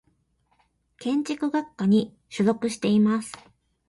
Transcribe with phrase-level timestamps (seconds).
[0.97, 3.37] 建築学科に所属しています。